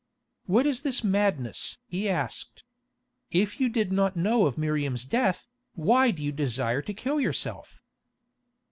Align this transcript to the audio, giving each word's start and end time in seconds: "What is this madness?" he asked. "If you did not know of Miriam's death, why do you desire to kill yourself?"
"What 0.47 0.65
is 0.65 0.81
this 0.81 1.03
madness?" 1.03 1.77
he 1.85 2.09
asked. 2.09 2.63
"If 3.29 3.59
you 3.61 3.69
did 3.69 3.91
not 3.91 4.17
know 4.17 4.47
of 4.47 4.57
Miriam's 4.57 5.05
death, 5.05 5.45
why 5.75 6.09
do 6.09 6.23
you 6.23 6.31
desire 6.31 6.81
to 6.81 6.93
kill 6.95 7.21
yourself?" 7.21 7.77